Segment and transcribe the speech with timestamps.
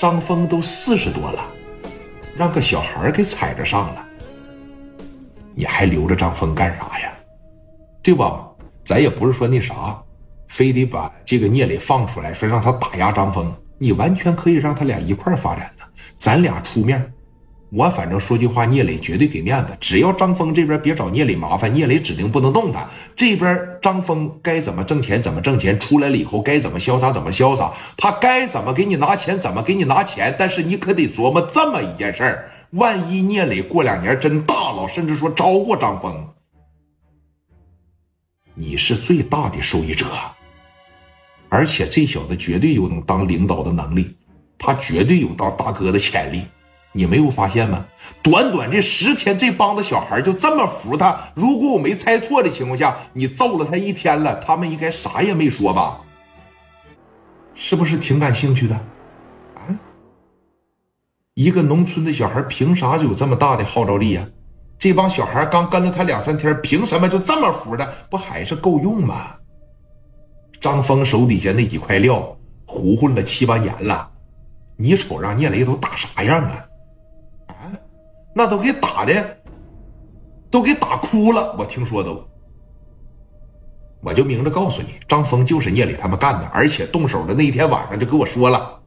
[0.00, 1.44] 张峰都四十多了，
[2.34, 4.02] 让个小孩给踩着上了，
[5.54, 7.12] 你还留着张峰干啥呀？
[8.02, 8.48] 对吧？
[8.82, 10.02] 咱也不是说那啥，
[10.48, 15.84] 非得把这个聂磊放出来，说让他打压张峰，你完全可以让他俩一块发展的，
[16.16, 17.12] 咱俩出面。
[17.72, 19.76] 我反正说句话，聂磊绝对给面子。
[19.78, 22.88] 只要张峰这边别找聂磊麻烦，聂磊指定不能动他。
[23.14, 30.34] 这边张峰该怎么挣钱怎么挣钱，出来了以后该怎么潇洒怎么潇洒，他该怎么给你拿钱怎么给你拿钱。
[30.36, 36.26] 但是你可得琢磨这么一件事儿：万一聂磊过两年真大了，甚至说超过张峰，
[38.54, 40.06] 你是最大的受益者。
[41.48, 44.16] 而且这小子绝对有能当领导的能力，
[44.58, 46.42] 他绝对有当大哥的潜力。
[46.92, 47.84] 你没有发现吗？
[48.22, 51.18] 短短这十天，这帮子小孩就这么服他。
[51.34, 56.00] 如果我没猜错的情况下，你揍了他一天了，他们应该啥也没说吧？
[57.54, 58.74] 是不是挺感兴趣的？
[59.54, 59.70] 啊？
[61.34, 64.26] 一个农村的小孩凭啥就有这么大的号召力呀？
[64.78, 67.86] 这帮小孩刚跟了他两三天，凭什么就这么服的？
[68.10, 69.36] 不还是够用吗？
[70.60, 72.36] 张峰手底下那几块料
[72.66, 74.10] 胡混了七八年了，
[74.76, 76.66] 你瞅让聂磊都打啥样啊？
[77.52, 77.72] 啊
[78.34, 79.38] 那都给打的，
[80.50, 81.54] 都给打哭了。
[81.58, 82.24] 我听说都，
[84.00, 88.80] 我就明着告诉你，张峰就是聂磊他们干的，而且动手的那一天晚上就跟我说了，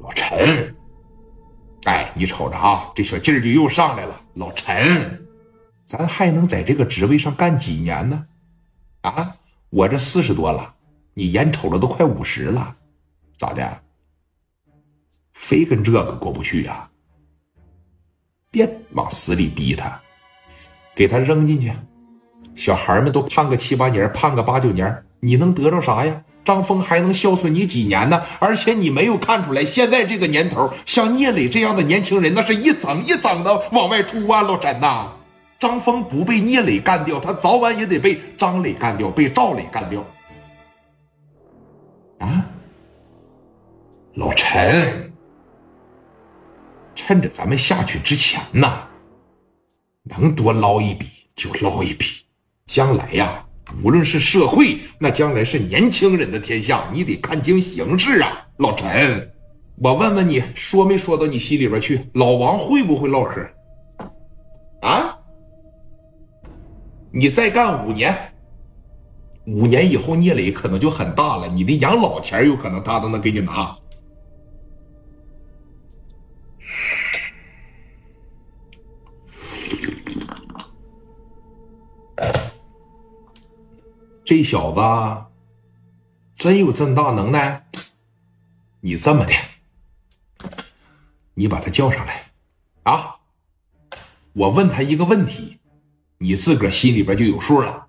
[0.00, 0.74] 老陈，
[1.84, 4.18] 哎，你瞅着啊，这小劲儿就又上来了。
[4.34, 5.26] 老陈，
[5.84, 8.26] 咱还能在这个职位上干几年呢？
[9.02, 9.36] 啊，
[9.68, 10.74] 我这四十多了，
[11.12, 12.74] 你眼瞅着都快五十了，
[13.36, 13.80] 咋的？
[15.34, 16.90] 非跟这个过不去呀？
[18.50, 20.00] 别往死里逼他，
[20.94, 21.72] 给他扔进去。
[22.56, 26.22] 小孩们都判个七八年，判个八九年，你能得着啥呀？
[26.44, 28.22] 张峰还能孝顺你几年呢？
[28.38, 34.40] 而且你没有看出来，现在这个年头，像聂磊这样的年轻人，那是一层一层的往外出啊！
[34.40, 35.12] 老陈呐，
[35.58, 40.02] 张峰不被聂磊干掉，他早晚也得被张磊干掉，被赵磊干掉。
[42.18, 42.46] 啊，
[44.14, 45.07] 老陈。
[46.98, 48.82] 趁着咱们下去之前呢，
[50.02, 52.06] 能多捞一笔就捞一笔。
[52.66, 53.46] 将来呀，
[53.84, 59.30] 无论是社会，那将来是年轻人的天下，你得看清形势啊，老陈。
[59.76, 62.04] 我问问你，说没说到你心里边去？
[62.14, 63.48] 老王会不会唠嗑？
[64.82, 65.16] 啊？
[67.12, 68.32] 你再干五年，
[69.46, 73.78] 五年以后聂磊可能就很大了，你的养老钱有可能他都能给你拿。
[84.28, 85.24] 这小子
[86.36, 87.64] 真有这么大能耐？
[88.82, 89.32] 你这么的，
[91.32, 92.30] 你把他叫上来
[92.82, 93.16] 啊！
[94.34, 95.60] 我问他一个问题，
[96.18, 97.86] 你自个儿心里边就有数了。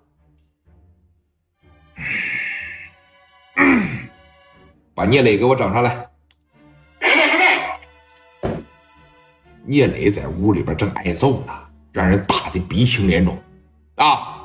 [4.94, 6.08] 把聂磊给我整上来。
[9.66, 11.52] 聂磊在屋里边正挨揍呢，
[11.92, 13.38] 让人打的鼻青脸肿
[13.96, 14.38] 啊！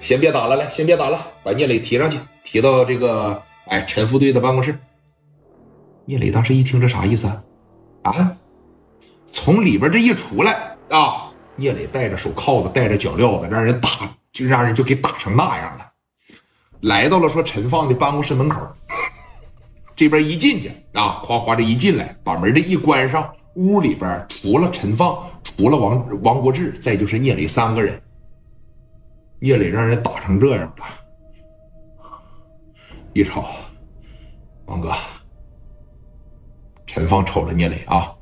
[0.00, 4.78] 先别打了，来，先别打了，把聂磊提上去，提到这个哎陈副队的办公室。
[6.04, 7.42] 聂磊当时一听，这啥意思啊？
[8.02, 8.36] 啊！
[9.30, 13.90] 从里边这一出来啊，聂磊戴着手铐子，戴着脚镣子，让人打，
[14.32, 15.86] 就让人就给打成那样了。
[16.80, 18.66] 来到了说陈放的办公室门口，
[19.94, 28.00] 这边一进去啊，哗哗的一进来，把门这一关上，屋里边除了陈放，除了王王国志，再就是聂磊三个人。
[29.40, 30.84] 聂磊让人打成这样了，
[33.12, 33.44] 一瞅，
[34.66, 34.92] 王哥，
[36.86, 38.12] 陈芳瞅着聂磊啊，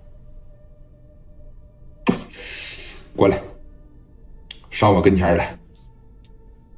[3.16, 3.40] 过来，
[4.70, 5.58] 上我跟前来，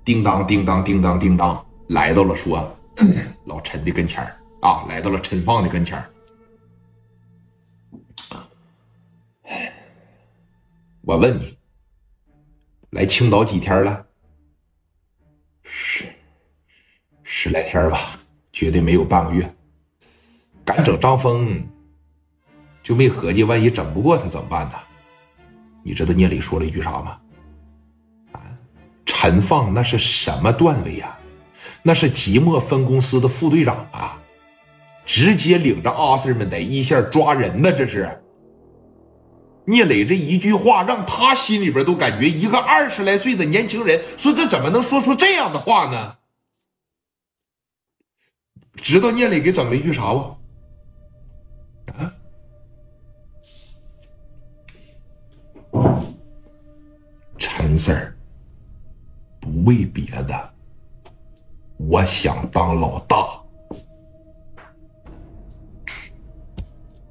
[0.05, 2.77] 叮当叮当叮当叮当，来到了说
[3.45, 4.23] 老陈的跟前
[4.61, 6.01] 啊，来到了陈放的跟前
[11.01, 11.59] 我问你，
[12.91, 14.07] 来青岛几天了？
[15.71, 16.05] 十
[17.23, 18.19] 十来天吧，
[18.53, 19.55] 绝对没有半个月。
[20.65, 21.63] 敢整张峰，
[22.83, 24.75] 就没合计万一整不过他怎么办呢？
[25.83, 27.19] 你知道聂磊说了一句啥吗？
[28.33, 28.41] 啊，
[29.07, 31.17] 陈放那是什么段位呀？
[31.83, 34.21] 那是即墨分公司的副队长啊，
[35.07, 37.71] 直接领着阿 Sir 们在一线抓人呢。
[37.73, 38.21] 这是
[39.69, 46.17] 聂磊这一句话，让他心里边都感觉一个二十来岁的年轻人说：“这怎么能说出这样的话呢？”
[48.81, 50.37] 知道聂磊给整了一句啥不？
[51.93, 52.15] 啊？
[57.37, 58.15] 陈 Sir，
[59.39, 60.51] 不为别的，
[61.77, 63.39] 我想当老大。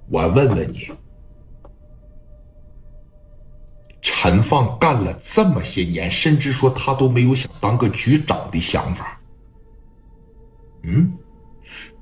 [0.10, 0.90] 我问问你。
[4.30, 9.18] 陈放干了这么些年，甚至说他都没有想当个局长的想法。
[10.84, 11.14] 嗯，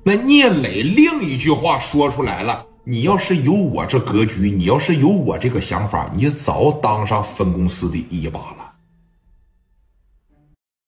[0.02, 8.65] 那聂磊另一句话说出来了：你要是有我这格局，你要是有我这个想法，你早当上分公司的一把了。